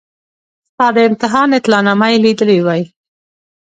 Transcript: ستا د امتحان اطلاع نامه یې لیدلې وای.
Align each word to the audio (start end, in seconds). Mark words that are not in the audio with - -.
ستا 0.69 0.85
د 0.95 0.97
امتحان 1.09 1.49
اطلاع 1.59 1.81
نامه 1.87 2.07
یې 2.11 2.17
لیدلې 2.25 2.59
وای. 2.65 2.81